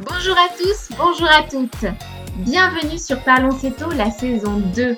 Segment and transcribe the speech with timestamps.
[0.00, 1.86] Bonjour à tous, bonjour à toutes.
[2.38, 4.96] Bienvenue sur Parlons Céto, la saison 2.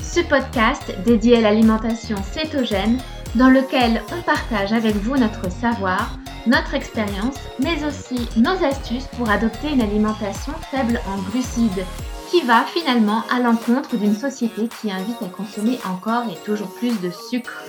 [0.00, 2.98] Ce podcast dédié à l'alimentation cétogène
[3.34, 6.16] dans lequel on partage avec vous notre savoir,
[6.46, 11.84] notre expérience, mais aussi nos astuces pour adopter une alimentation faible en glucides
[12.30, 17.00] qui va finalement à l'encontre d'une société qui invite à consommer encore et toujours plus
[17.00, 17.64] de sucre.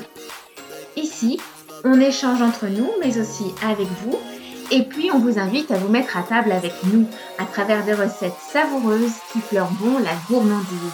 [0.95, 1.39] Ici,
[1.83, 4.20] on échange entre nous, mais aussi avec vous
[4.71, 7.93] et puis, on vous invite à vous mettre à table avec nous à travers des
[7.93, 10.93] recettes savoureuses qui fleurent bon la gourmandise.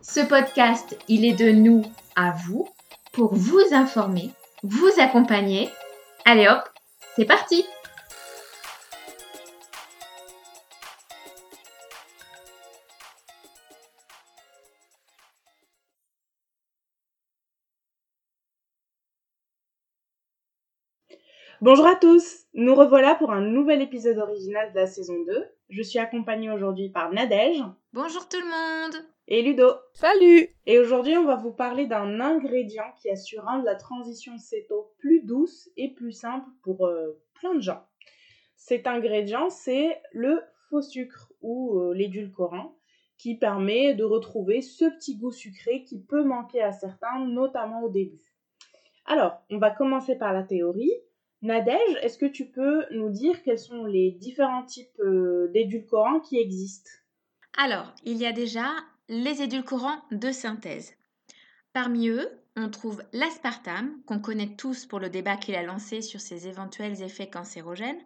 [0.00, 1.82] Ce podcast, il est de nous
[2.16, 2.68] à vous
[3.12, 4.30] pour vous informer,
[4.62, 5.70] vous accompagner.
[6.24, 6.62] Allez hop,
[7.16, 7.64] c'est parti
[21.60, 25.44] Bonjour à tous, nous revoilà pour un nouvel épisode original de la saison 2.
[25.68, 27.62] Je suis accompagnée aujourd'hui par Nadège.
[27.92, 29.06] Bonjour tout le monde.
[29.28, 29.70] Et Ludo.
[29.92, 30.48] Salut.
[30.66, 35.70] Et aujourd'hui, on va vous parler d'un ingrédient qui assure la transition céto plus douce
[35.76, 37.86] et plus simple pour euh, plein de gens.
[38.56, 42.76] Cet ingrédient, c'est le faux sucre ou euh, l'édulcorant
[43.16, 47.88] qui permet de retrouver ce petit goût sucré qui peut manquer à certains, notamment au
[47.88, 48.34] début.
[49.06, 50.90] Alors, on va commencer par la théorie.
[51.44, 56.38] Nadège, est-ce que tu peux nous dire quels sont les différents types euh, d'édulcorants qui
[56.38, 56.90] existent?
[57.58, 58.70] Alors, il y a déjà
[59.10, 60.94] les édulcorants de synthèse.
[61.74, 66.18] Parmi eux, on trouve l'aspartame, qu'on connaît tous pour le débat qu'il a lancé sur
[66.18, 68.00] ses éventuels effets cancérogènes.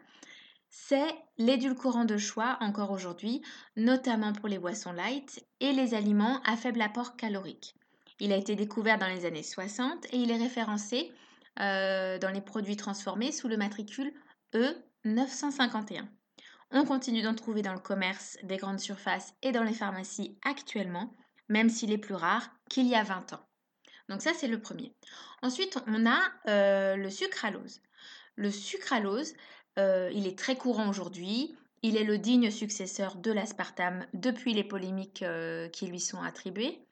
[0.69, 3.41] C'est l'édulcorant de choix encore aujourd'hui,
[3.77, 7.77] notamment pour les boissons light et les aliments à faible apport calorique.
[8.19, 11.13] Il a été découvert dans les années 60 et il est référencé
[11.61, 14.13] euh, dans les produits transformés sous le matricule
[14.55, 16.07] E951.
[16.71, 21.17] On continue d'en trouver dans le commerce des grandes surfaces et dans les pharmacies actuellement,
[21.49, 23.47] même s'il est plus rare qu'il y a 20 ans.
[24.09, 24.95] Donc ça, c'est le premier.
[25.43, 27.81] Ensuite, on a euh, le sucralose.
[28.37, 29.35] Le sucralose,
[29.79, 31.57] euh, il est très courant aujourd'hui.
[31.83, 35.25] Il est le digne successeur de l'aspartame depuis les polémiques
[35.73, 36.88] qui lui sont attribuées.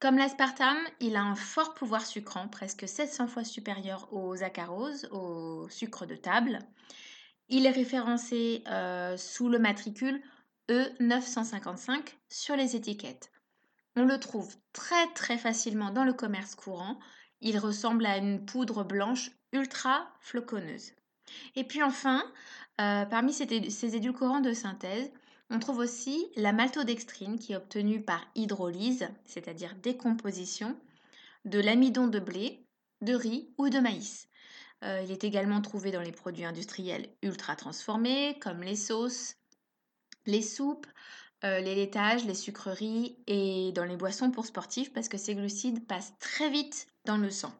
[0.00, 5.68] Comme l'aspartame, il a un fort pouvoir sucrant, presque 700 fois supérieur aux accaroses, au
[5.70, 6.60] sucre de table.
[7.48, 10.20] Il est référencé euh, sous le matricule
[10.68, 13.32] E955 sur les étiquettes.
[13.96, 17.00] On le trouve très très facilement dans le commerce courant.
[17.40, 20.92] Il ressemble à une poudre blanche ultra floconneuse.
[21.56, 22.22] Et puis enfin,
[22.80, 25.10] euh, parmi ces édulcorants de synthèse,
[25.50, 30.78] on trouve aussi la maltodextrine qui est obtenue par hydrolyse, c'est-à-dire décomposition,
[31.44, 32.66] de l'amidon de blé,
[33.00, 34.28] de riz ou de maïs.
[34.84, 39.36] Euh, il est également trouvé dans les produits industriels ultra transformés comme les sauces,
[40.26, 40.86] les soupes,
[41.44, 45.86] euh, les laitages, les sucreries et dans les boissons pour sportifs parce que ces glucides
[45.86, 47.52] passent très vite dans le sang.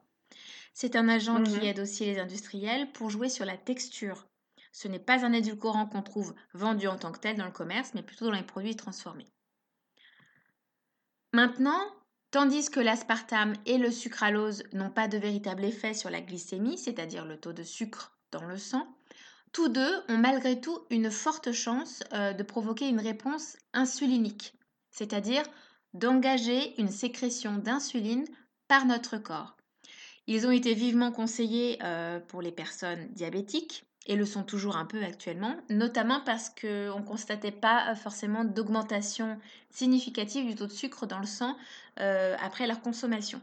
[0.73, 4.28] C'est un agent qui mmh aide aussi les industriels pour jouer sur la texture
[4.71, 7.93] ce n'est pas un édulcorant qu'on trouve vendu en tant que tel dans le commerce,
[7.93, 9.27] mais plutôt dans les produits transformés.
[11.33, 11.79] Maintenant,
[12.31, 17.25] tandis que l'aspartame et le sucralose n'ont pas de véritable effet sur la glycémie, c'est-à-dire
[17.25, 18.87] le taux de sucre dans le sang,
[19.51, 24.53] tous deux ont malgré tout une forte chance euh, de provoquer une réponse insulinique,
[24.91, 25.43] c'est-à-dire
[25.93, 28.25] d'engager une sécrétion d'insuline
[28.67, 29.57] par notre corps.
[30.27, 34.85] Ils ont été vivement conseillés euh, pour les personnes diabétiques, et le sont toujours un
[34.85, 39.39] peu actuellement, notamment parce qu'on ne constatait pas euh, forcément d'augmentation
[39.69, 41.55] significative du taux de sucre dans le sang
[41.99, 43.41] euh, après leur consommation.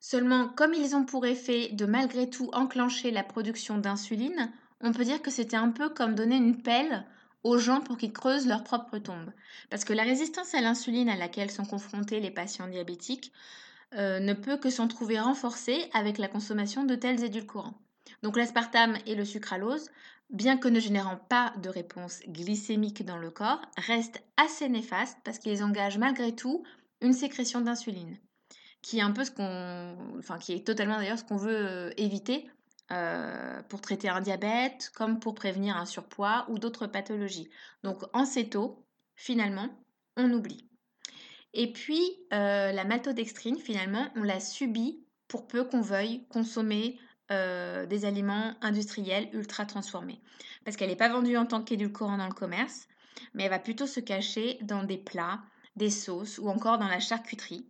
[0.00, 5.04] Seulement, comme ils ont pour effet de malgré tout enclencher la production d'insuline, on peut
[5.04, 7.04] dire que c'était un peu comme donner une pelle
[7.44, 9.32] aux gens pour qu'ils creusent leur propre tombe.
[9.70, 13.32] Parce que la résistance à l'insuline à laquelle sont confrontés les patients diabétiques
[13.94, 17.78] euh, ne peut que s'en trouver renforcée avec la consommation de tels édulcorants.
[18.22, 19.90] Donc l'aspartame et le sucralose,
[20.30, 25.38] bien que ne générant pas de réponse glycémique dans le corps, restent assez néfastes parce
[25.38, 26.64] qu'ils engagent malgré tout
[27.00, 28.18] une sécrétion d'insuline,
[28.82, 31.90] qui est un peu ce qu'on, enfin qui est totalement d'ailleurs ce qu'on veut euh,
[31.96, 32.50] éviter
[32.90, 37.48] euh, pour traiter un diabète, comme pour prévenir un surpoids ou d'autres pathologies.
[37.82, 38.84] Donc en céto,
[39.14, 39.68] finalement,
[40.16, 40.68] on oublie.
[41.54, 42.02] Et puis
[42.32, 46.98] euh, la maltodextrine, finalement, on la subit pour peu qu'on veuille consommer
[47.30, 50.20] euh, des aliments industriels ultra transformés.
[50.64, 52.88] Parce qu'elle n'est pas vendue en tant qu'édulcorant dans le commerce,
[53.34, 55.40] mais elle va plutôt se cacher dans des plats,
[55.76, 57.68] des sauces ou encore dans la charcuterie.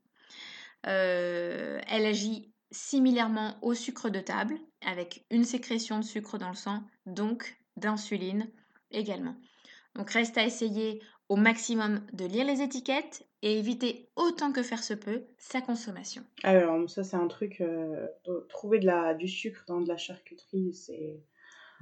[0.86, 6.54] Euh, elle agit similairement au sucre de table, avec une sécrétion de sucre dans le
[6.54, 8.48] sang, donc d'insuline
[8.90, 9.34] également.
[9.94, 14.82] Donc reste à essayer au maximum de lire les étiquettes et éviter autant que faire
[14.82, 16.22] se peut sa consommation.
[16.42, 18.06] Alors ça c'est un truc, euh,
[18.48, 21.20] trouver de la, du sucre dans de la charcuterie, c'est...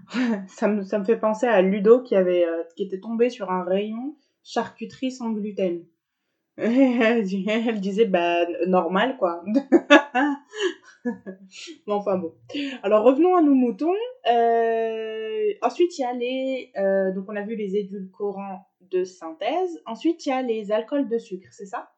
[0.48, 3.50] ça, me, ça me fait penser à Ludo qui, avait, euh, qui était tombé sur
[3.50, 5.84] un rayon charcuterie sans gluten.
[6.58, 9.44] elle disait bah normal quoi.
[11.86, 12.34] enfin bon.
[12.82, 13.94] Alors revenons à nos moutons.
[14.30, 19.80] Euh, ensuite il y a les euh, donc on a vu les édulcorants de synthèse.
[19.86, 21.90] Ensuite il y a les alcools de sucre, c'est ça?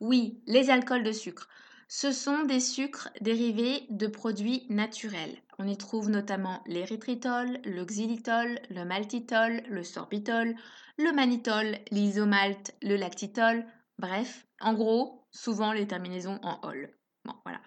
[0.00, 1.48] Oui, les alcools de sucre.
[1.88, 5.36] Ce sont des sucres dérivés de produits naturels.
[5.58, 10.54] On y trouve notamment l'érythritol, le xylitol, le maltitol, le sorbitol,
[10.98, 13.64] le manitol, l'isomalte, le lactitol,
[13.98, 16.90] bref, en gros, souvent les terminaisons en ol.
[17.24, 17.60] Bon, voilà.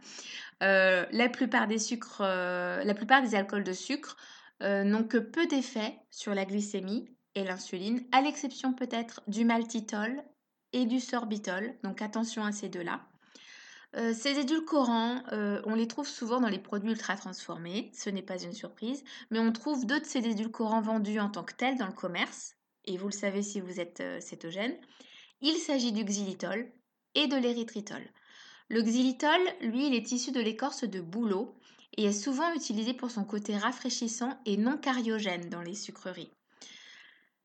[0.63, 4.17] Euh, la, plupart des sucres, euh, la plupart des alcools de sucre
[4.63, 10.23] euh, n'ont que peu d'effet sur la glycémie et l'insuline, à l'exception peut-être du maltitol
[10.73, 11.73] et du sorbitol.
[11.83, 13.01] Donc attention à ces deux-là.
[14.13, 18.53] ces édulcorants, on les trouve souvent dans les produits ultra transformés, ce n'est pas une
[18.53, 21.93] surprise, mais on trouve d'autres de ces édulcorants vendus en tant que tels dans le
[21.93, 22.55] commerce,
[22.85, 24.75] et vous le savez si vous êtes cétogène,
[25.41, 26.71] il s'agit du xylitol
[27.15, 28.01] et de l'érythritol.
[28.69, 31.55] Le xylitol, lui, il est issu de l'écorce de bouleau
[31.97, 36.31] et est souvent utilisé pour son côté rafraîchissant et non cariogène dans les sucreries.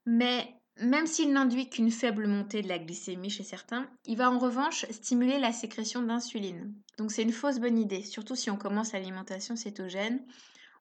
[0.06, 4.38] Mais même s'il n'induit qu'une faible montée de la glycémie chez certains, il va en
[4.38, 6.74] revanche stimuler la sécrétion d'insuline.
[6.98, 10.20] Donc c'est une fausse bonne idée, surtout si on commence l'alimentation cétogène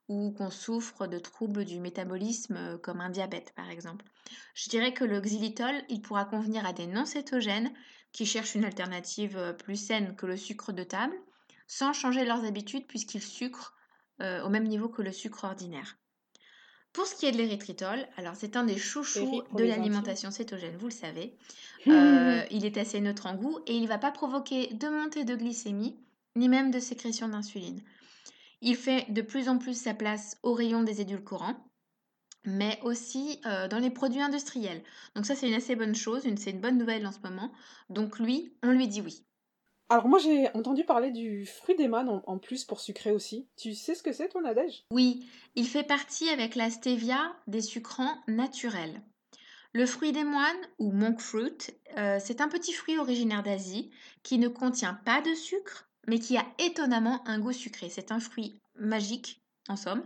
[0.09, 4.05] ou qu'on souffre de troubles du métabolisme euh, comme un diabète par exemple.
[4.53, 7.71] Je dirais que le xylitol, il pourra convenir à des non-cétogènes
[8.13, 11.15] qui cherchent une alternative euh, plus saine que le sucre de table,
[11.67, 13.75] sans changer leurs habitudes puisqu'ils sucrent
[14.21, 15.97] euh, au même niveau que le sucre ordinaire.
[16.93, 20.87] Pour ce qui est de l'érythritol, alors c'est un des chouchous de l'alimentation cétogène, vous
[20.87, 21.35] le savez.
[21.85, 25.35] il est assez neutre en goût et il ne va pas provoquer de montée de
[25.35, 25.99] glycémie
[26.35, 27.81] ni même de sécrétion d'insuline.
[28.61, 31.57] Il fait de plus en plus sa place au rayon des édulcorants,
[32.45, 34.83] mais aussi euh, dans les produits industriels.
[35.15, 37.51] Donc ça, c'est une assez bonne chose, c'est une bonne nouvelle en ce moment.
[37.89, 39.25] Donc lui, on lui dit oui.
[39.89, 43.47] Alors moi, j'ai entendu parler du fruit des moines en, plus pour sucrer aussi.
[43.57, 44.85] Tu sais ce que c'est, ton Nadège?
[44.91, 49.01] Oui, il fait partie avec la stevia des sucrants naturels.
[49.73, 51.57] Le fruit des moines, ou monk fruit,
[51.97, 53.91] euh, c'est un petit fruit originaire d'Asie
[54.23, 57.89] qui ne contient pas de sucre, mais qui a étonnamment un goût sucré.
[57.89, 60.03] C'est un fruit magique, en somme.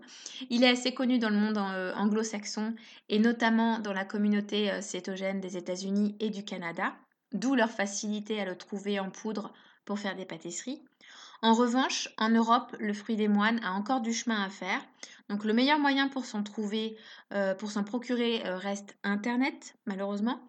[0.49, 2.75] Il est assez connu dans le monde euh, anglo-saxon
[3.09, 6.93] et notamment dans la communauté euh, cétogène des États-Unis et du Canada,
[7.33, 9.53] d'où leur facilité à le trouver en poudre
[9.85, 10.83] pour faire des pâtisseries.
[11.41, 14.81] En revanche, en Europe, le fruit des moines a encore du chemin à faire.
[15.29, 16.97] Donc le meilleur moyen pour s'en trouver,
[17.33, 20.41] euh, pour s'en procurer, reste Internet, malheureusement,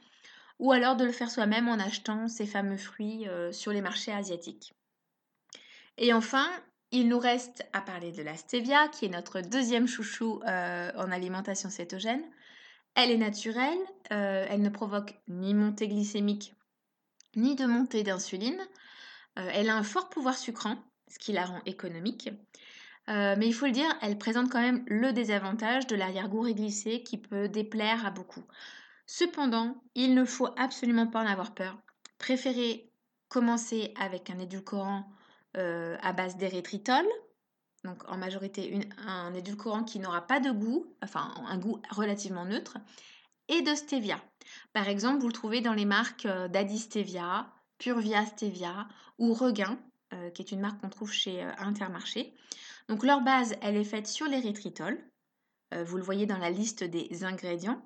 [0.59, 4.73] ou alors de le faire soi-même en achetant ces fameux fruits sur les marchés asiatiques.
[5.99, 6.49] Et enfin,
[6.91, 11.11] il nous reste à parler de la stevia, qui est notre deuxième chouchou euh, en
[11.11, 12.23] alimentation cétogène.
[12.95, 13.79] Elle est naturelle,
[14.11, 16.55] euh, elle ne provoque ni montée glycémique,
[17.37, 18.59] ni de montée d'insuline.
[19.39, 20.79] Euh, elle a un fort pouvoir sucrant,
[21.09, 22.31] ce qui la rend économique.
[23.07, 27.17] mais il faut le dire, elle présente quand même le désavantage de l'arrière-goût réglissé qui
[27.17, 28.45] peut déplaire à beaucoup.
[29.07, 31.79] Cependant, il ne faut absolument pas en avoir peur.
[32.19, 32.91] Préférez
[33.29, 35.09] commencer avec un édulcorant
[35.59, 37.05] euh, à base d'érythritol,
[37.85, 42.79] donc en majorité un édulcorant qui n'aura pas de goût, enfin un goût relativement neutre,
[43.49, 44.23] et de stevia.
[44.73, 48.89] Par exemple, vous le trouvez dans les marques euh, d'Adi Stevia, Purvia Stevia
[49.19, 49.79] ou Regain,
[50.13, 52.35] euh, qui est une marque qu'on trouve chez Intermarché.
[52.89, 54.99] Donc leur base, elle est faite sur l'érythritol.
[55.73, 57.83] vous le voyez dans la liste des ingrédients.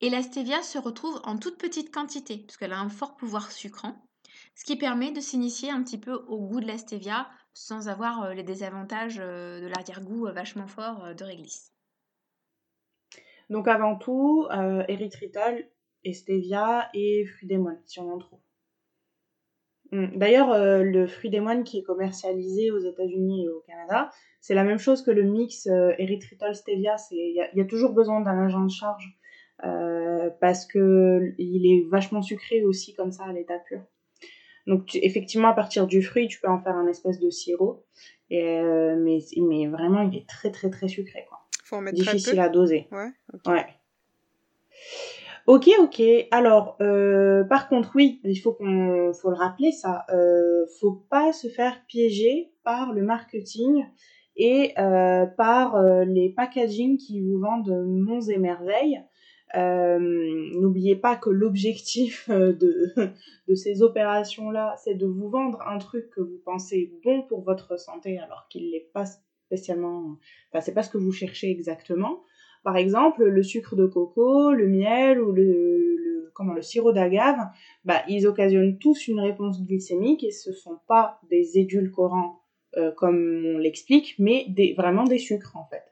[0.00, 4.08] Et la stevia se retrouve en toute petite quantité, puisqu'elle a un fort pouvoir sucrant
[4.54, 8.24] ce qui permet de s'initier un petit peu au goût de la stevia sans avoir
[8.24, 11.72] euh, les désavantages euh, de l'arrière-goût euh, vachement fort de réglisse.
[13.50, 14.46] Donc avant tout,
[14.88, 15.62] érythritol
[16.04, 18.38] et stevia et fruit des moines, si on en trouve.
[19.90, 20.16] Hmm.
[20.16, 24.64] D'ailleurs, le fruit des moines qui est commercialisé aux États-Unis et au Canada, c'est la
[24.64, 26.96] même chose que le mix érythritol-stevia.
[27.10, 29.18] Il y, a toujours besoin d'un agent de charge
[30.40, 33.82] parce qu'il est vachement sucré aussi comme ça à l'état pur.
[34.66, 37.84] Donc effectivement, à partir du fruit, tu peux en faire un espèce de sirop.
[38.30, 41.26] Et, euh, mais, mais vraiment, il est très très très sucré.
[41.28, 41.38] Quoi.
[41.64, 42.88] Faut en mettre Difficile à doser.
[42.90, 43.10] Ouais.
[43.46, 43.66] Ouais.
[45.46, 46.02] Ok, ok.
[46.30, 50.06] Alors, euh, par contre, oui, il faut qu'on, faut le rappeler, ça.
[50.10, 53.84] Euh, faut pas se faire piéger par le marketing
[54.36, 59.02] et euh, par les packaging qui vous vendent monts et merveilles.
[59.56, 59.98] Euh,
[60.54, 62.52] N'oubliez pas que l'objectif euh,
[63.48, 67.78] de, ces opérations-là, c'est de vous vendre un truc que vous pensez bon pour votre
[67.78, 69.04] santé alors qu'il n'est pas
[69.46, 70.16] spécialement...
[70.50, 72.22] Enfin, c'est pas ce que vous cherchez exactement.
[72.64, 75.42] Par exemple, le sucre de coco, le miel ou le,
[75.96, 77.38] le comment, le sirop d'agave,
[77.84, 82.42] bah, ils occasionnent tous une réponse glycémique et ce sont pas des édulcorants
[82.78, 85.84] euh, comme on l'explique, mais vraiment des sucres en fait.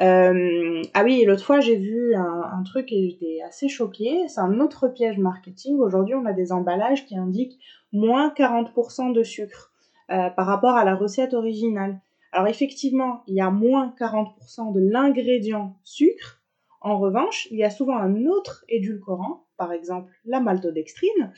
[0.00, 4.28] Euh, ah oui, l'autre fois j'ai vu un, truc et j'étais assez choquée.
[4.28, 5.78] C'est un autre piège marketing.
[5.78, 7.58] Aujourd'hui, on a des emballages qui indiquent
[7.92, 9.72] moins 40% de sucre
[10.10, 12.00] euh, par rapport à la recette originale.
[12.32, 16.42] Alors effectivement, il y a moins 40% de l'ingrédient sucre.
[16.80, 21.32] En revanche, il y a souvent un autre édulcorant, par exemple la maltodextrine,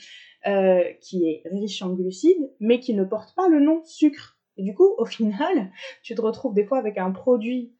[0.47, 4.37] euh, qui est riche en glucides, mais qui ne porte pas le nom sucre.
[4.57, 5.71] Et du coup, au final,
[6.03, 7.73] tu te retrouves des fois avec un produit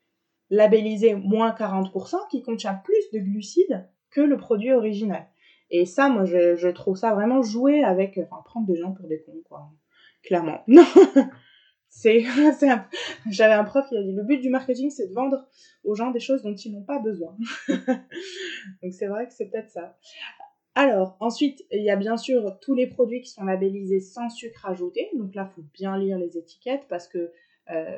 [0.51, 5.25] labellisé moins 40% qui contient plus de glucides que le produit original.
[5.71, 9.21] Et ça, moi, je, trouve ça vraiment jouer avec, enfin, prendre des gens pour des
[9.21, 9.71] cons, quoi.
[10.21, 10.63] Clairement.
[10.67, 10.83] Non.
[11.89, 12.23] c'est,
[13.29, 15.47] j'avais un prof qui a dit le but du marketing, c'est de vendre
[15.83, 17.35] aux gens des choses dont ils n'ont pas besoin.
[17.67, 19.97] Donc c'est vrai que c'est peut-être ça.
[20.75, 24.65] Alors, ensuite, il y a bien sûr tous les produits qui sont labellisés sans sucre
[24.65, 25.09] ajouté.
[25.17, 27.31] Donc là, faut bien lire les étiquettes parce que
[27.69, 27.97] euh,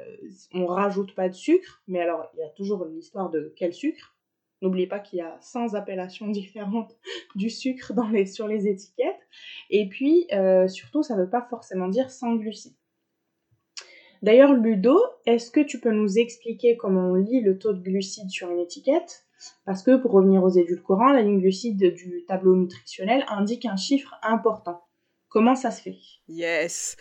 [0.54, 1.82] on rajoute pas de sucre.
[1.88, 4.16] Mais alors, il y a toujours l'histoire de quel sucre.
[4.62, 6.96] N'oubliez pas qu'il y a 100 appellations différentes
[7.36, 7.94] du sucre
[8.26, 9.28] sur les étiquettes.
[9.70, 12.76] Et puis, euh, surtout, ça ne veut pas forcément dire sans glucides.
[14.22, 18.30] D'ailleurs, Ludo, est-ce que tu peux nous expliquer comment on lit le taux de glucides
[18.30, 19.26] sur une étiquette?
[19.66, 24.16] Parce que, pour revenir aux édulcorants, la ligne glucide du tableau nutritionnel indique un chiffre
[24.22, 24.82] important.
[25.34, 25.98] Comment ça se fait?
[26.28, 26.96] Yes.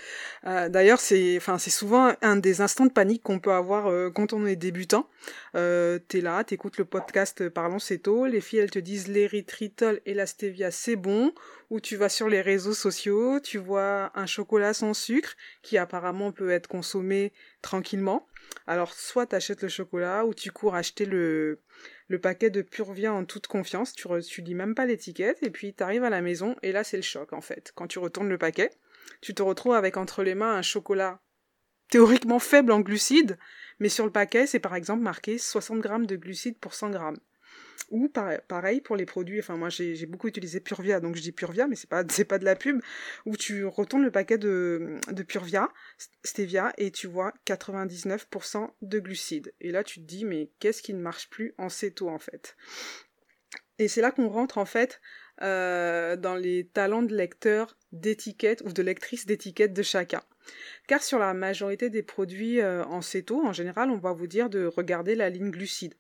[0.47, 4.11] Euh, D'ailleurs, c'est, enfin, c'est souvent un des instants de panique qu'on peut avoir euh,
[4.11, 5.07] quand on est débutant.
[5.55, 8.25] Euh, t'es là, t'écoutes le podcast Parlons tôt.
[8.25, 11.35] Les filles, elles te disent l'érythritol et la stevia, c'est bon.
[11.69, 16.33] Ou tu vas sur les réseaux sociaux, tu vois un chocolat sans sucre qui apparemment
[16.33, 18.27] peut être consommé tranquillement.
[18.67, 21.61] Alors, soit t'achètes le chocolat ou tu cours acheter le
[22.13, 25.83] le paquet de Purvia en toute confiance, tu, lis même pas l'étiquette, et puis tu
[25.83, 27.73] arrives à la maison, et là c'est le choc en fait.
[27.75, 28.69] Quand tu retournes le paquet,
[29.23, 31.23] tu te retrouves avec entre les mains un chocolat
[31.89, 33.39] théoriquement faible en glucides,
[33.79, 37.19] mais sur le paquet c'est par exemple marqué 60 grammes de glucides pour 100 grammes.
[37.91, 41.67] Ou pareil pour les produits, enfin moi j'ai beaucoup utilisé Purvia, donc je dis Purvia,
[41.67, 42.81] mais c'est pas pas de la pub,
[43.27, 45.69] où tu retournes le paquet de, de Purvia,
[46.25, 49.53] Stevia, et tu vois 99% de glucides.
[49.61, 52.57] Et là tu te dis mais qu'est-ce qui ne marche plus en céto en fait?
[53.79, 55.01] Et c'est là qu'on rentre en fait
[55.43, 60.23] euh, dans les talents de lecteur d'étiquette ou de lectrice d'étiquette de chacun.
[60.87, 64.51] Car sur la majorité des produits euh, en céto, en général, on va vous dire
[64.51, 65.95] de regarder la ligne glucide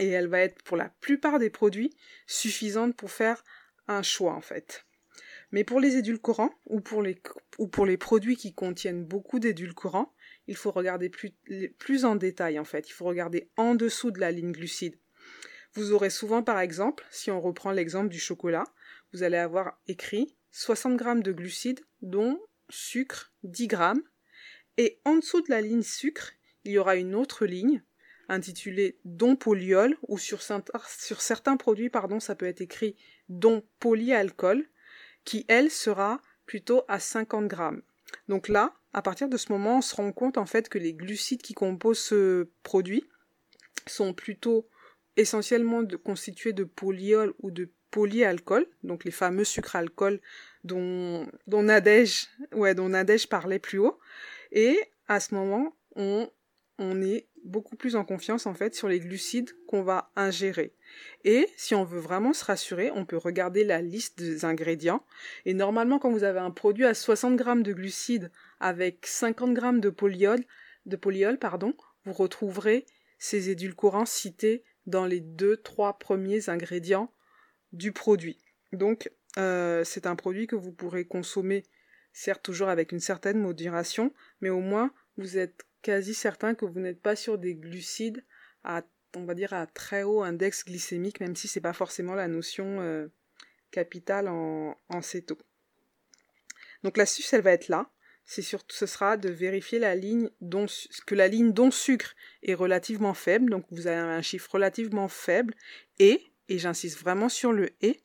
[0.00, 1.94] et elle va être pour la plupart des produits
[2.26, 3.44] suffisante pour faire
[3.86, 4.84] un choix en fait.
[5.52, 10.12] Mais pour les édulcorants ou pour les, produits qui contiennent beaucoup d'édulcorants,
[10.46, 12.88] il faut regarder plus, en détail en fait.
[12.88, 14.96] Il faut regarder en dessous de la ligne glucide.
[15.74, 18.64] Vous aurez souvent par exemple, si on reprend l'exemple du chocolat,
[19.12, 24.02] vous allez avoir écrit 60 grammes de glucides dont sucre 10 grammes
[24.76, 26.32] et en dessous de la ligne sucre,
[26.64, 27.82] il y aura une autre ligne
[28.30, 32.96] intitulé don polyol ou sur, certains produits pardon ça peut être écrit
[33.28, 34.66] don polyalcool
[35.24, 37.82] qui elle sera plutôt à 50 grammes.
[38.28, 40.94] Donc là, à partir de ce moment, on se rend compte en fait que les
[40.94, 43.04] glucides qui composent ce produit
[43.86, 44.68] sont plutôt
[45.16, 50.20] essentiellement constitués de polyol ou de polyalcool, donc les fameux sucres alcool
[50.64, 53.98] dont, dont Nadège, ouais, dont Nadège parlait plus haut.
[54.52, 56.30] Et à ce moment, on,
[56.78, 60.74] on est beaucoup plus en confiance en fait sur les glucides qu'on va ingérer.
[61.24, 65.04] Et si on veut vraiment se rassurer, on peut regarder la liste des ingrédients.
[65.44, 69.80] Et normalement, quand vous avez un produit à 60 grammes de glucides avec 50 grammes
[69.80, 70.40] de polyol,
[70.86, 72.86] de pardon, vous retrouverez
[73.18, 77.12] ces édulcorants cités dans les deux, trois premiers ingrédients
[77.72, 78.38] du produit.
[78.72, 81.64] Donc, euh, c'est un produit que vous pourrez consommer,
[82.12, 86.80] certes toujours avec une certaine modération, mais au moins vous êtes quasi certain que vous
[86.80, 88.24] n'êtes pas sur des glucides
[88.64, 88.82] à,
[89.16, 92.80] on va dire, à très haut index glycémique, même si c'est pas forcément la notion
[92.80, 93.08] euh,
[93.70, 95.38] capitale en, en céto.
[96.82, 97.90] Donc l'astuce, elle va être là.
[98.24, 100.66] C'est surtout, ce sera de vérifier la ligne dont,
[101.06, 103.50] que la ligne dont sucre est relativement faible.
[103.50, 105.54] Donc vous avez un chiffre relativement faible
[105.98, 108.00] et, et j'insiste vraiment sur le et,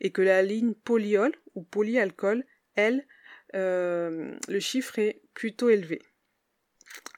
[0.00, 2.44] et que la ligne polyol ou polyalcool,
[2.74, 3.06] elle,
[3.54, 6.02] euh, le chiffre est plutôt élevé.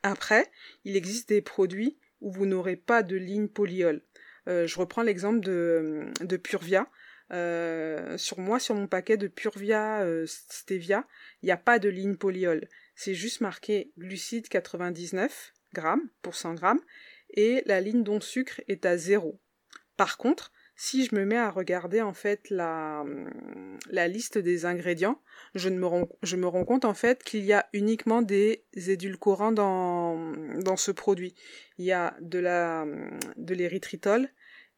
[0.02, 0.50] Après,
[0.84, 4.02] il existe des produits où vous n'aurez pas de ligne polyol.
[4.48, 6.88] Euh, je reprends l'exemple de, de Purvia.
[7.32, 11.06] Euh, sur moi, sur mon paquet de Purvia euh, Stevia,
[11.42, 12.68] il n'y a pas de ligne polyol.
[12.94, 16.80] C'est juste marqué glucides 99 grammes pour 100 grammes
[17.30, 19.40] et la ligne dont sucre est à zéro.
[19.96, 20.52] Par contre,
[20.84, 23.04] si je me mets à regarder en fait la,
[23.88, 25.22] la liste des ingrédients,
[25.54, 31.36] je, me rends, compte en fait qu'il y a uniquement des édulcorants dans, ce produit.
[31.78, 32.84] Il y a de la
[33.36, 34.28] de l'érythritol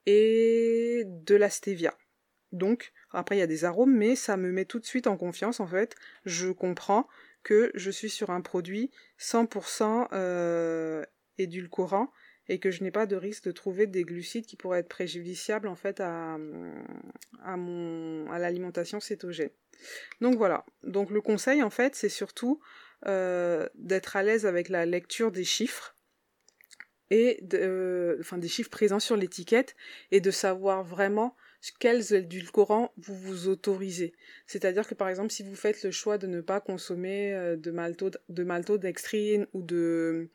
[0.04, 1.96] et de la stevia.
[2.52, 5.16] Donc après il y a des arômes, mais ça me met tout de suite en
[5.16, 5.94] confiance en fait.
[6.26, 7.08] Je comprends
[7.42, 11.02] que je suis sur un produit 100% euh,
[11.38, 12.10] édulcorant
[12.48, 15.68] et que je n'ai pas de risque de trouver des glucides qui pourraient être préjudiciables
[15.68, 16.36] en fait à,
[18.38, 19.50] l'alimentation cétogène.
[20.20, 20.64] Donc voilà.
[20.82, 22.60] Donc le conseil en fait c'est surtout
[23.06, 25.96] euh, d'être à l'aise avec la lecture des chiffres
[27.10, 29.74] et de, euh, enfin des chiffres présents sur l'étiquette
[30.10, 31.36] et de savoir vraiment
[31.78, 34.12] quels édulcorants vous vous autorisez.
[34.46, 38.42] C'est-à-dire que par exemple si vous faites le choix de ne pas consommer euh, de
[38.44, 40.28] maltodextrine de ou de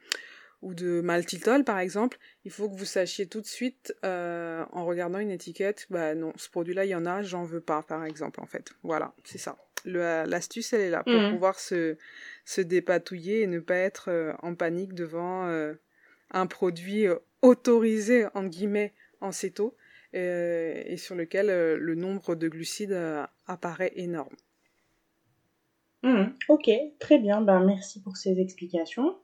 [0.62, 4.86] ou de maltitol par exemple, il faut que vous sachiez tout de suite euh, en
[4.86, 8.06] regardant une étiquette, bah non, ce produit-là il y en a, j'en veux pas par
[8.06, 8.72] exemple en fait.
[8.84, 9.58] Voilà, c'est ça.
[9.86, 11.32] L'astuce elle est là pour mmh.
[11.32, 11.98] pouvoir se,
[12.44, 15.74] se dépatouiller et ne pas être euh, en panique devant euh,
[16.32, 17.08] un produit
[17.42, 19.76] autorisé en guillemets en céto
[20.12, 23.00] et sur lequel le nombre de glucides
[23.46, 24.36] apparaît énorme.
[26.04, 29.16] Mmh, ok, très bien, ben, merci pour ces explications.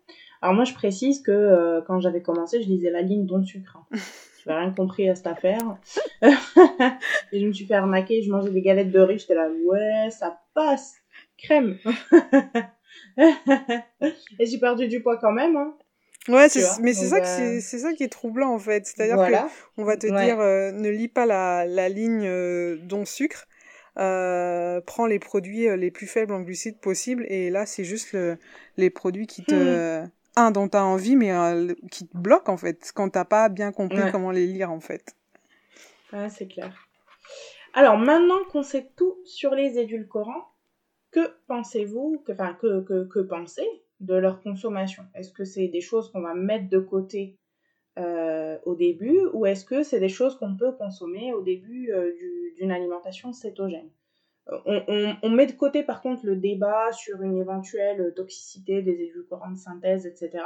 [0.42, 3.78] Alors moi, je précise que euh, quand j'avais commencé, je lisais la ligne don sucre.
[3.92, 3.98] Hein.
[4.44, 5.78] Je n'avais rien compris à cette affaire.
[6.22, 10.12] et je me suis fait arnaquer, je mangeais des galettes de riz, j'étais là, ouais,
[10.12, 10.98] ça passe,
[11.36, 11.80] crème.
[13.18, 15.56] et j'ai perdu du poids quand même.
[15.56, 15.74] Hein.
[16.28, 16.48] Ouais,
[16.80, 18.86] mais c'est ça, euh, c'est ça qui est troublant en fait.
[18.86, 22.30] C'est-à-dire qu'on on va te dire, euh, ne lis pas la, la ligne
[22.86, 23.48] don sucre.
[23.96, 28.16] Prends les produits les plus faibles en glucides possibles et là c'est juste
[28.78, 32.50] les produits qui te hmm un dont tu as envie, mais euh, qui te bloque
[32.50, 35.16] en fait, quand t'as pas bien compris comment les lire en fait.
[36.14, 36.88] Ouais, c'est clair.
[37.74, 40.52] Alors maintenant qu'on sait tout sur les édulcorants,
[41.12, 43.68] que pensez-vous, que, enfin, que, que, que pensez
[44.00, 45.04] de leur consommation?
[45.14, 47.38] Est-ce que c'est des choses qu'on va mettre de côté
[47.98, 52.12] euh, au début ou est-ce que c'est des choses qu'on peut consommer au début euh,
[52.58, 53.90] d'une alimentation cétogène?
[54.48, 59.58] On, met de côté par contre le débat sur une éventuelle toxicité des édulcorants de
[59.58, 60.44] synthèse, etc.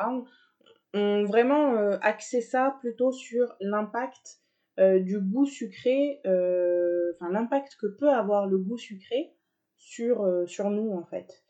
[0.93, 4.39] On, vraiment euh, ça plutôt sur l'impact
[4.79, 9.33] euh, du goût sucré, euh, enfin l'impact que peut avoir le goût sucré
[9.75, 11.43] sur, sur nous en fait.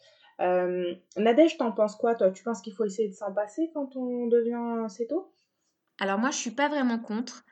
[1.18, 2.32] Nadège, t'en penses quoi toi?
[2.32, 5.32] Tu penses qu'il faut essayer de s'en passer quand on devient céto?
[6.00, 7.46] Alors moi je suis pas vraiment contre.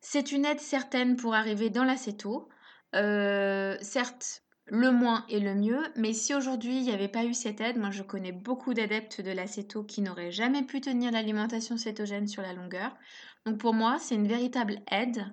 [0.00, 2.48] C'est une aide certaine pour arriver dans l'acéto.
[2.94, 7.34] Euh, certes, le moins est le mieux, mais si aujourd'hui il n'y avait pas eu
[7.34, 11.76] cette aide, moi je connais beaucoup d'adeptes de l'acéto qui n'auraient jamais pu tenir l'alimentation
[11.76, 12.96] cétogène sur la longueur.
[13.46, 15.24] Donc pour moi, c'est une véritable aide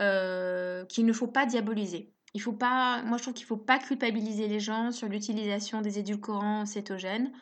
[0.00, 2.14] euh, qu'il ne faut pas diaboliser.
[2.34, 5.82] Il faut pas, moi je trouve qu'il ne faut pas culpabiliser les gens sur l'utilisation
[5.82, 7.32] des édulcorants cétogènes.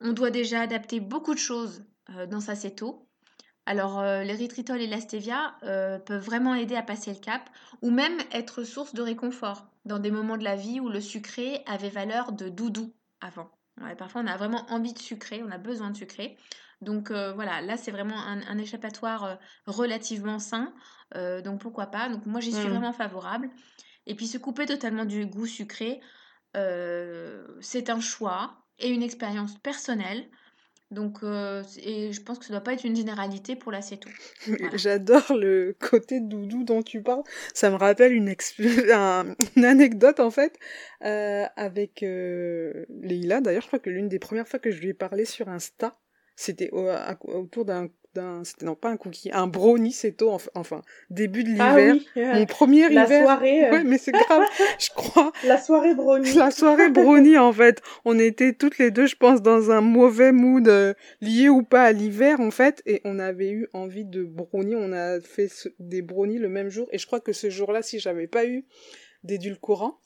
[0.00, 2.54] On doit déjà adapter beaucoup de choses euh, dans sa.
[3.66, 7.50] Alors, euh, l'érythritol et la stevia euh, peuvent vraiment aider à passer le cap
[7.82, 11.62] ou même être source de réconfort dans des moments de la vie où le sucré
[11.66, 13.50] avait valeur de doudou avant.
[13.98, 16.36] parfois, on a vraiment envie de sucrer, on a besoin de sucrer.
[16.80, 20.72] Donc euh, voilà, là, c'est vraiment un, échappatoire relativement sain.
[21.14, 22.70] donc pourquoi pas Donc moi, j'y suis mmh.
[22.70, 23.50] vraiment favorable.
[24.06, 26.00] Et puis, se couper totalement du goût sucré,
[26.54, 30.28] c'est un choix et une expérience personnelle.
[30.92, 34.08] Donc, euh, et je pense que ça doit pas être une généralité pour l'acéto.
[34.74, 37.24] J'adore le côté doudou dont tu parles.
[37.54, 38.32] Ça me rappelle une,
[39.64, 40.56] anecdote en fait
[41.02, 42.86] euh, avec euh.
[42.88, 45.98] D'ailleurs, je crois que l'une des premières fois que je lui ai parlé sur Insta,
[46.36, 47.88] c'était autour d'un
[48.44, 52.46] c'était non pas un cookie, un brownie c'est tôt enfin début de ah l'hiver, mon
[52.46, 53.22] premier la hiver.
[53.22, 53.70] Soirée, euh.
[53.72, 54.44] Ouais, mais c'est grave,
[54.78, 55.32] je crois.
[55.44, 56.32] La soirée brownie.
[56.34, 60.32] La soirée brownie en fait, on était toutes les deux, je pense, dans un mauvais
[60.32, 64.24] mood euh, lié ou pas à l'hiver en fait, et on avait eu envie de
[64.24, 67.82] brownie, on a fait des brownies le même jour, et je crois que ce jour-là,
[67.82, 68.64] si j'avais pas eu
[69.24, 70.00] d'édulcorant,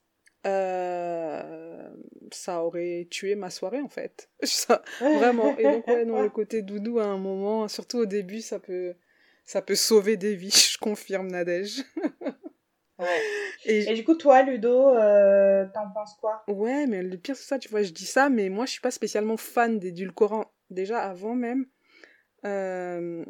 [0.47, 1.89] euh,
[2.33, 4.31] ça aurait tué ma soirée en fait.
[4.43, 5.57] Ça, vraiment.
[5.59, 8.95] Et donc ouais, non, le côté doudou à un moment, surtout au début, ça peut,
[9.45, 10.51] ça peut sauver des vies.
[10.73, 11.83] Je confirme, Nadège.
[12.99, 13.21] ouais.
[13.67, 16.43] Et, du coup, toi, Ludo, euh, t'en penses quoi?
[16.49, 18.81] Ouais, mais le pire c'est ça, tu vois, je dis ça, mais moi, je suis
[18.81, 21.67] pas spécialement fan d'édulcorants déjà avant même,
[22.47, 23.25] euh,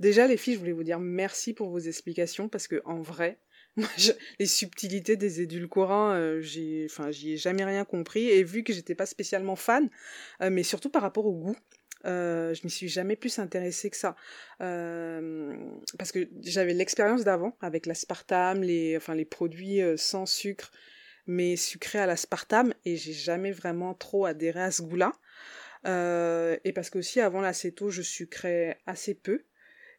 [0.00, 3.38] déjà les filles, je voulais vous dire merci pour vos explications parce que en vrai,
[4.38, 8.72] les subtilités des édulcorants, euh, j'ai, enfin, j'y ai jamais rien compris et vu que
[8.72, 9.90] j'étais pas spécialement fan,
[10.42, 11.56] euh, mais surtout par rapport au goût.
[12.06, 14.14] Euh, je m'y suis jamais plus intéressée que ça
[14.58, 20.70] parce que j'avais l'expérience d'avant avec l'aspartame, les enfin les produits sans sucre
[21.26, 25.12] mais sucrés à l'aspartame et j'ai jamais vraiment trop adhéré à ce goût-là.
[26.62, 29.42] et parce que aussi avant l'acéto, je sucrais assez peu.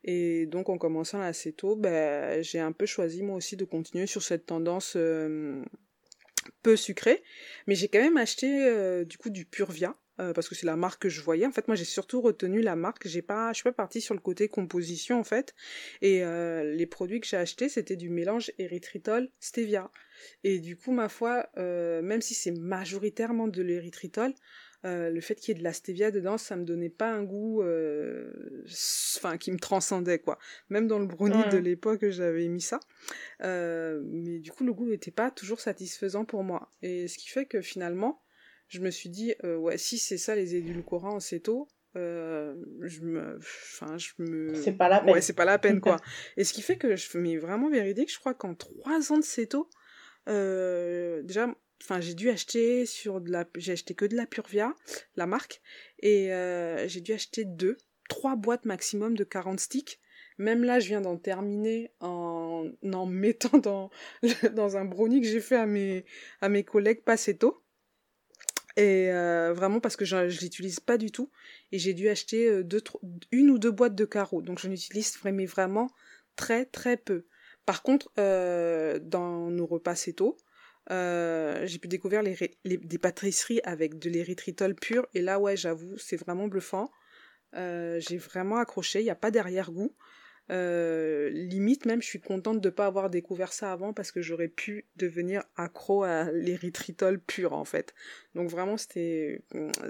[0.05, 4.21] Et donc en commençant l'acéto, ben, j'ai un peu choisi moi aussi de continuer sur
[4.23, 4.95] cette tendance
[6.61, 7.23] peu sucrée.
[7.67, 11.03] Mais j'ai quand même acheté du coup du Purvia euh, parce que c'est la marque
[11.03, 11.45] que je voyais.
[11.45, 13.07] En fait, moi, j'ai surtout retenu la marque.
[13.07, 15.53] J'ai pas, suis pas partie sur le côté composition en fait.
[16.01, 19.91] Et euh, les produits que j'ai achetés, c'était du mélange érythritol stevia.
[20.43, 24.33] Et du coup, ma foi, euh, même si c'est majoritairement de l'érythritol,
[24.85, 27.63] le fait qu'il y ait de la stevia dedans, ça me donnait pas un goût,
[29.17, 30.37] enfin, qui me transcendait quoi.
[30.69, 32.79] Même dans le brownie de l'époque, j'avais mis ça.
[33.41, 36.69] mais du coup, le goût n'était pas toujours satisfaisant pour moi.
[36.81, 38.21] Et ce qui fait que finalement,
[38.67, 43.01] je me suis dit, euh, ouais, si c'est ça les édulcorants en céto, euh, je
[43.01, 44.53] me, enfin, je me.
[44.55, 45.13] C'est pas la peine.
[45.13, 45.97] Ouais, c'est pas la peine, quoi.
[46.37, 49.23] Et ce qui fait que je mets vraiment véridique, je crois qu'en trois ans de
[49.23, 49.69] céto,
[50.27, 54.73] euh, déjà, enfin, j'ai dû acheter sur la, j'ai acheté que de la Purvia,
[55.15, 55.61] la marque,
[55.99, 57.77] et euh, j'ai dû acheter deux,
[58.09, 59.99] trois boîtes maximum de 40 sticks.
[60.37, 63.89] Même là, je viens d'en terminer en en mettant dans,
[64.53, 66.05] dans un brownie que j'ai fait à mes,
[66.41, 67.61] à mes collègues Passetto.
[68.77, 71.31] Et euh, vraiment parce que je, ne l'utilise pas du tout.
[71.71, 72.83] Et j'ai dû acheter euh, deux,
[73.31, 74.41] une ou deux boîtes de carreaux.
[74.41, 75.89] Donc je n'utilise vraiment,
[76.35, 77.25] très très peu.
[77.65, 80.37] Par contre, dans nos repas céto,
[80.91, 85.07] euh, j'ai pu découvrir les, des pâtisseries avec de l'érythritol pur.
[85.13, 86.91] Et là, ouais, j'avoue, c'est vraiment bluffant.
[87.55, 88.99] Euh, j'ai vraiment accroché.
[88.99, 89.95] Il n'y a pas d'arrière-goût.
[90.51, 94.21] Euh, limite même, je suis contente de ne pas avoir découvert ça avant parce que
[94.21, 97.95] j'aurais pu devenir accro à l'érythritol pur en fait.
[98.35, 99.41] Donc vraiment, c'était,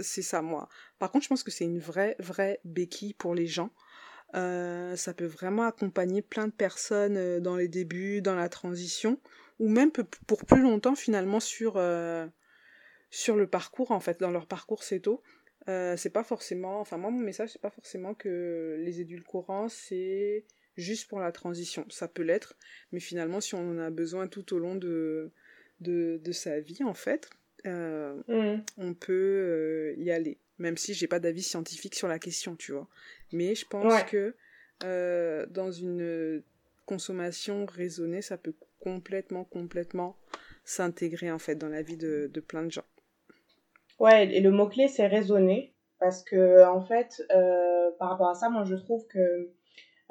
[0.01, 0.69] c'est ça moi.
[0.97, 3.71] Par contre, je pense que c'est une vraie, vraie béquille pour les gens.
[4.33, 9.19] Ça peut vraiment accompagner plein de personnes dans les débuts, dans la transition,
[9.59, 11.81] ou même pour plus longtemps finalement sur
[13.09, 15.21] sur le parcours en fait, dans leur parcours tôt
[15.67, 20.45] euh, c'est pas forcément, enfin moi mon message c'est pas forcément que les édulcorants c'est
[20.77, 22.55] juste pour la transition, ça peut l'être,
[22.91, 25.31] mais finalement si on en a besoin tout au long de,
[25.79, 27.29] de, de sa vie en fait,
[27.65, 28.63] euh, mmh.
[28.77, 32.73] on peut euh, y aller, même si j'ai pas d'avis scientifique sur la question, tu
[32.73, 32.87] vois.
[33.31, 34.35] Mais je pense que
[34.83, 36.43] euh, dans une
[36.85, 40.15] consommation raisonnée, ça peut complètement, complètement
[40.63, 42.85] s'intégrer en fait dans la vie de, plein de gens.
[43.99, 45.75] Ouais, et le mot-clé, c'est raisonner.
[45.99, 49.49] Parce que, en fait, euh, par rapport à ça, moi, je trouve que,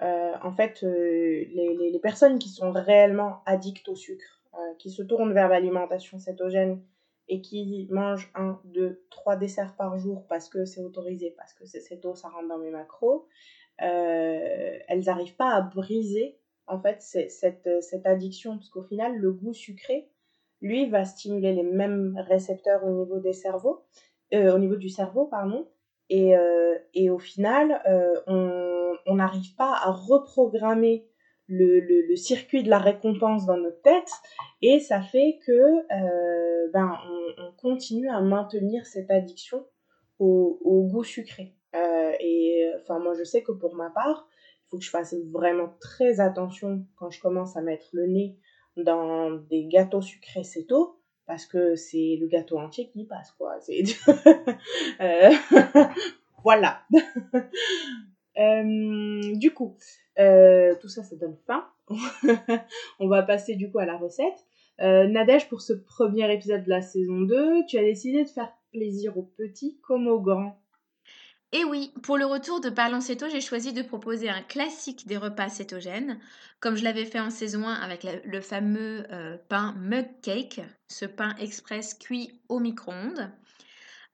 [0.03, 4.41] euh, en fait, euh, les, les, personnes qui sont réellement addictes au sucre,
[4.79, 6.81] qui se tournent vers l'alimentation cétogène
[7.29, 11.67] et qui mangent un, deux, trois desserts par jour parce que c'est autorisé, parce que
[11.67, 13.27] c'est céto, ça rentre dans mes macros,
[13.79, 18.57] elles n'arrivent pas à briser, en fait, cette, cette addiction.
[18.57, 20.09] Parce qu'au final, le goût sucré,
[20.61, 23.85] lui va stimuler les mêmes récepteurs au niveau des cerveaux,
[24.33, 25.69] euh, au niveau du cerveau, pardon.
[26.11, 28.15] Et, euh, et au final, euh,
[29.07, 31.07] on n'arrive pas à reprogrammer
[31.47, 34.11] le, le, le, circuit de la récompense dans notre tête
[34.63, 39.67] et ça fait que euh, ben, on, on, continue à maintenir cette addiction
[40.19, 41.55] au, au goût sucré.
[41.77, 44.27] Euh, et enfin, moi, je sais que pour ma part,
[44.65, 48.39] il faut que je fasse vraiment très attention quand je commence à mettre le nez
[48.77, 53.59] dans des gâteaux sucrés céto parce que c'est le gâteau entier qui passe quoi.
[53.61, 53.85] C'est
[55.01, 55.31] euh,
[56.43, 56.83] voilà.
[58.37, 59.77] Euh, du coup
[60.19, 61.65] euh, tout ça ça donne faim.
[62.99, 64.45] On va passer du coup à la recette.
[64.81, 69.17] Nadège pour ce premier épisode de la saison 2 tu as décidé de faire plaisir
[69.17, 70.59] aux petits comme aux grands
[71.57, 75.17] et oui, pour le retour de Parlons Céto, j'ai choisi de proposer un classique des
[75.17, 76.19] repas cétogènes,
[76.59, 81.05] comme je l'avais fait en saison 1 avec le fameux euh, pain mug cake, ce
[81.05, 83.31] pain express cuit au micro-ondes.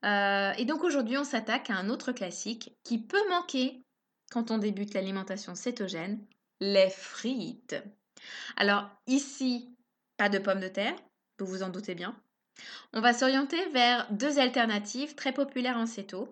[0.04, 3.86] Euh, et donc aujourd'hui, on s'attaque à un autre classique qui peut manquer
[4.30, 6.22] quand on débute l'alimentation cétogène,
[6.60, 7.82] les frites.
[8.58, 9.74] Alors ici,
[10.18, 10.94] pas de pommes de terre,
[11.38, 12.14] vous vous en doutez bien.
[12.92, 16.28] On va s'orienter vers deux alternatives très populaires en céto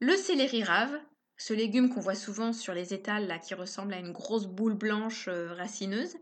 [0.00, 0.96] le céleri rave,
[1.36, 4.74] ce légume qu'on voit souvent sur les étals là, qui ressemble à une grosse boule
[4.74, 6.16] blanche euh, racineuse,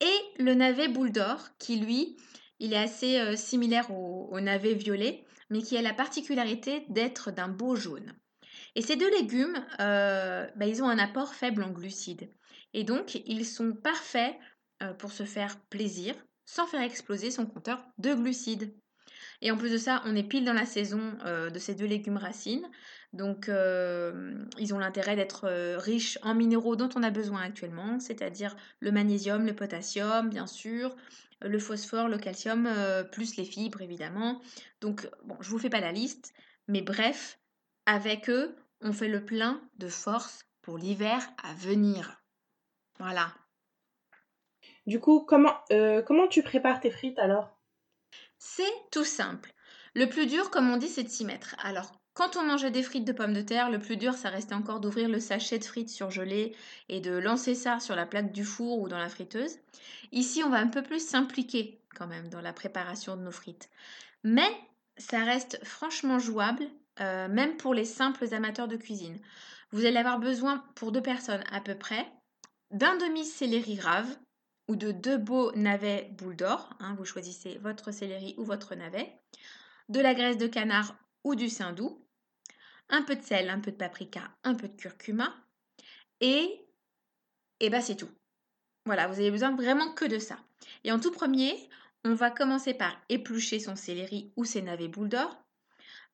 [0.00, 2.16] et le navet boule d'or, qui lui,
[2.58, 7.48] il est assez euh, similaire au, navet violet, mais qui a la particularité d'être d'un
[7.48, 8.14] beau jaune.
[8.74, 12.30] Et ces deux légumes, euh, bah, ils ont un apport faible en glucides.
[12.72, 14.36] Et donc, ils sont parfaits
[14.98, 16.14] pour se faire plaisir
[16.46, 18.72] sans faire exploser son compteur de glucides.
[19.42, 21.86] Et en plus de ça, on est pile dans la saison euh, de ces deux
[21.86, 22.68] légumes racines.
[23.12, 23.50] Donc,
[24.58, 25.48] ils ont l'intérêt d'être
[25.78, 30.94] riches en minéraux dont on a besoin actuellement, c'est-à-dire le magnésium, le potassium, bien sûr,
[31.40, 32.68] le phosphore, le calcium,
[33.10, 34.40] plus les fibres, évidemment.
[34.80, 36.32] Donc, bon, je ne vous fais pas la liste,
[36.68, 37.40] mais bref,
[37.84, 42.22] avec eux, on fait le plein de force pour l'hiver à venir.
[42.98, 43.34] Voilà.
[44.86, 47.59] Du coup, comment, euh, comment tu prépares tes frites alors?
[48.42, 49.52] C'est tout simple.
[49.94, 51.54] Le plus dur, comme on dit, c'est de s'y mettre.
[51.62, 54.54] Alors, quand on mangeait des frites de pommes de terre, le plus dur, ça restait
[54.54, 56.56] encore d'ouvrir le sachet de frites surgelées
[56.88, 59.58] et de lancer ça sur la plaque du four ou dans la friteuse.
[60.10, 63.68] Ici, on va un peu plus s'impliquer quand même dans la préparation de nos frites.
[64.24, 64.50] Mais
[64.96, 66.64] ça reste franchement jouable,
[67.00, 69.20] euh, même pour les simples amateurs de cuisine.
[69.70, 72.10] Vous allez avoir besoin pour deux personnes à peu près
[72.70, 74.16] d'un demi-céleri rave
[74.70, 76.70] ou de deux beaux navets boule d'or.
[76.78, 79.12] Hein, vous choisissez votre céleri ou votre navet.
[79.88, 82.06] De la graisse de canard ou du saindoux.
[82.88, 85.34] Un peu de sel, un peu de paprika, un peu de curcuma.
[86.20, 86.64] Et,
[87.58, 88.10] et bah c'est tout.
[88.86, 90.38] Voilà, vous avez besoin vraiment que de ça.
[90.84, 91.68] Et en tout premier,
[92.04, 95.36] on va commencer par éplucher son céleri ou ses navets boule d'or.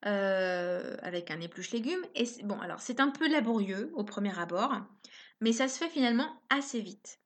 [0.05, 2.05] Euh, avec un épluche légumes.
[2.15, 4.81] Et bon, alors c'est un peu laborieux au premier abord,
[5.41, 7.19] mais ça se fait finalement assez vite.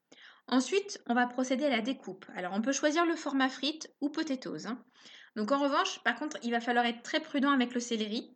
[0.47, 2.25] Ensuite, on va procéder à la découpe.
[2.35, 4.65] Alors, on peut choisir le format frites ou potatoes.
[4.65, 4.83] Hein.
[5.35, 8.35] Donc, en revanche, par contre, il va falloir être très prudent avec le céleri.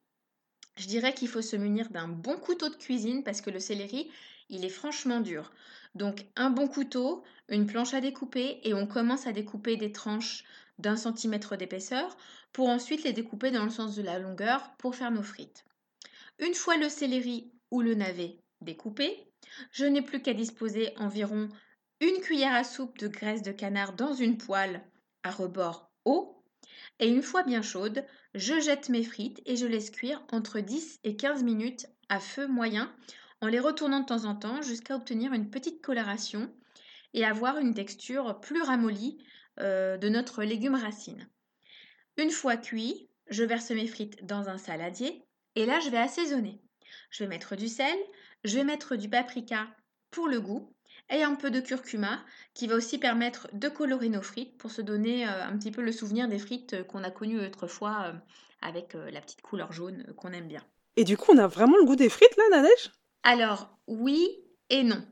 [0.78, 4.10] Je dirais qu'il faut se munir d'un bon couteau de cuisine parce que le céleri,
[4.50, 5.52] il est franchement dur.
[5.94, 10.44] Donc, un bon couteau, une planche à découper et on commence à découper des tranches
[10.78, 12.18] d'un centimètre d'épaisseur
[12.52, 15.66] pour ensuite les découper dans le sens de la longueur pour faire nos frites.
[16.40, 19.32] Une fois le céleri ou le navet découpé,
[19.72, 21.50] je n'ai plus qu'à disposer environ
[22.02, 24.84] une cuillère à soupe de graisse de canard dans une poêle
[25.24, 26.44] à rebord haut.
[27.00, 31.00] Et une fois bien chaude, je jette mes frites et je laisse cuire entre 10
[31.04, 32.94] et 15 minutes à feu moyen
[33.42, 36.54] en les retournant de temps en temps jusqu'à obtenir une petite coloration
[37.14, 39.18] et avoir une texture plus ramollie
[39.60, 41.30] euh, de notre légume racine.
[42.18, 45.24] Une fois cuit, je verse mes frites dans un saladier
[45.56, 46.62] et là je vais assaisonner.
[47.10, 47.98] Je vais mettre du sel,
[48.44, 49.68] je vais mettre du paprika
[50.12, 50.75] pour le goût
[51.10, 52.20] et un peu de curcuma
[52.54, 55.82] qui va aussi permettre de colorer nos frites pour se donner euh, un petit peu
[55.82, 58.14] le souvenir des frites qu'on a connues autrefois euh,
[58.62, 60.64] avec la petite couleur jaune qu'on aime bien.
[60.96, 62.92] Et du coup, on a vraiment le goût des frites là, Nadège?
[63.24, 64.28] Alors, oui
[64.70, 65.04] et non.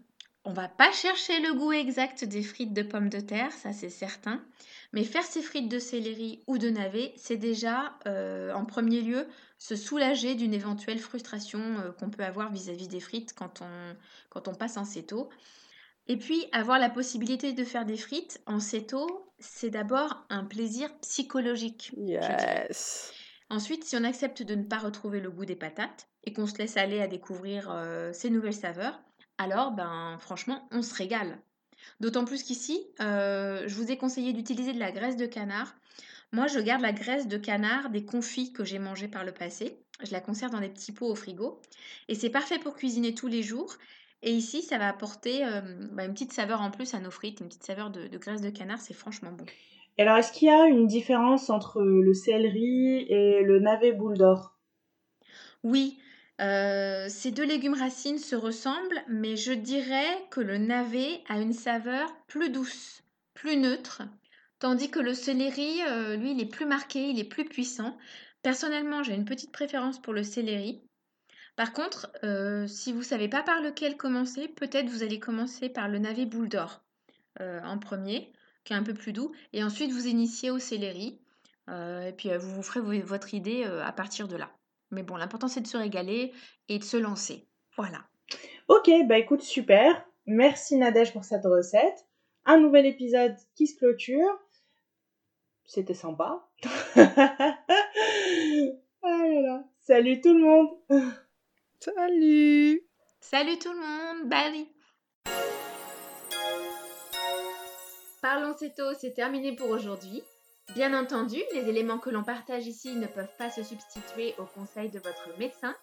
[0.45, 3.89] On va pas chercher le goût exact des frites de pommes de terre, ça c'est
[3.89, 4.43] certain.
[4.91, 9.25] Mais faire ces frites de céleri ou de navet, c'est déjà euh, en premier lieu
[9.57, 13.95] se soulager d'une éventuelle frustration euh, qu'on peut avoir vis-à-vis des frites quand on,
[14.29, 15.29] quand on passe en céto.
[16.07, 20.89] Et puis avoir la possibilité de faire des frites en céto, c'est d'abord un plaisir
[20.99, 21.91] psychologique.
[21.97, 23.13] Yes.
[23.49, 26.57] Ensuite, si on accepte de ne pas retrouver le goût des patates et qu'on se
[26.57, 28.99] laisse aller à découvrir euh, ces nouvelles saveurs,
[29.37, 31.39] alors ben franchement, on se régale.
[31.99, 35.75] D'autant plus qu'ici, euh, je vous ai conseillé d'utiliser de la graisse de canard.
[36.31, 39.77] Moi, je garde la graisse de canard des confits que j'ai mangés par le passé.
[40.01, 41.61] Je la conserve dans des petits pots au frigo.
[42.07, 43.77] Et c'est parfait pour cuisiner tous les jours.
[44.23, 47.41] Et ici, ça va apporter euh, bah, une petite saveur en plus à nos frites,
[47.41, 48.79] une petite saveur de, de graisse de canard.
[48.79, 49.45] C'est franchement bon.
[49.97, 54.17] Et alors, est-ce qu'il y a une différence entre le céleri et le navet boule
[54.17, 54.57] d'or?
[55.63, 55.99] Oui,
[56.41, 61.53] euh, ces deux légumes racines se ressemblent, mais je dirais que le navet a une
[61.53, 64.03] saveur plus douce, plus neutre,
[64.59, 67.97] tandis que le céleri, euh, lui, il est plus marqué, il est plus puissant.
[68.41, 70.81] Personnellement, j'ai une petite préférence pour le céleri.
[71.55, 75.69] Par contre, euh, si vous ne savez pas par lequel commencer, peut-être vous allez commencer
[75.69, 76.81] par le navet boule d'or
[77.39, 78.31] en premier,
[78.63, 81.19] qui est un peu plus doux, et ensuite vous initiez au céleri,
[81.67, 84.51] et puis vous vous ferez votre idée à partir de là.
[84.91, 86.31] Mais bon, l'important c'est de se régaler
[86.69, 87.47] et de se lancer.
[87.75, 88.05] Voilà.
[88.67, 90.05] Ok, bah écoute, super.
[90.25, 92.05] Merci Nadège pour cette recette.
[92.45, 94.39] Un nouvel épisode qui se clôture.
[95.65, 96.47] C'était sympa.
[96.95, 97.63] ah
[99.81, 101.13] Salut tout le monde.
[101.83, 102.81] Salut.
[103.19, 104.29] Salut tout le monde.
[104.29, 104.69] Bye.
[108.21, 110.23] Parlons Céto, c'est terminé pour aujourd'hui.
[110.75, 114.91] Bien entendu, les éléments que l'on partage ici ne peuvent pas se substituer aux conseils
[114.91, 115.75] de votre médecin.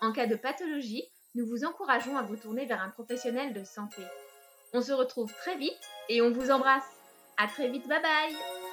[0.00, 4.00] En cas de pathologie, nous vous encourageons à vous tourner vers un professionnel de santé.
[4.72, 6.88] On se retrouve très vite et on vous embrasse.
[7.36, 8.71] À très vite, bye bye